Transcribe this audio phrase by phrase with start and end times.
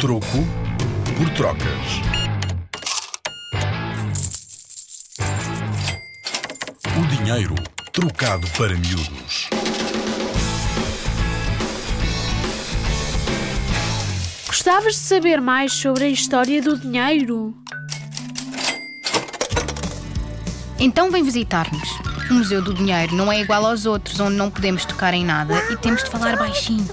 [0.00, 0.26] Troco
[1.16, 1.64] por trocas.
[6.98, 7.54] O dinheiro
[7.92, 9.48] trocado para miúdos.
[14.46, 17.54] Gostavas de saber mais sobre a história do dinheiro?
[20.78, 21.88] Então vem visitar-nos.
[22.30, 25.54] O Museu do Dinheiro não é igual aos outros, onde não podemos tocar em nada
[25.70, 26.88] e temos de falar baixinho.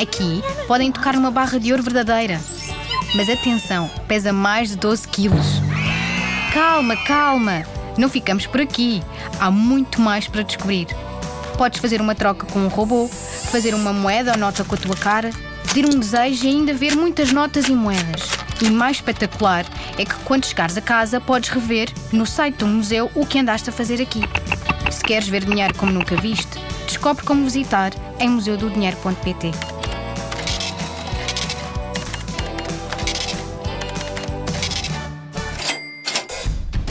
[0.00, 2.40] Aqui podem tocar uma barra de ouro verdadeira.
[3.14, 5.60] Mas atenção, pesa mais de 12 quilos.
[6.52, 7.64] Calma, calma!
[7.96, 9.02] Não ficamos por aqui.
[9.40, 10.86] Há muito mais para descobrir.
[11.56, 14.96] Podes fazer uma troca com um robô, fazer uma moeda ou nota com a tua
[14.96, 15.30] cara,
[15.66, 18.28] pedir um desejo e ainda ver muitas notas e moedas.
[18.62, 19.64] E mais espetacular
[19.98, 23.68] é que quando chegares a casa podes rever no site do museu o que andaste
[23.68, 24.20] a fazer aqui.
[24.92, 29.77] Se queres ver dinheiro como nunca viste, descobre como visitar em museudodinheiro.pt.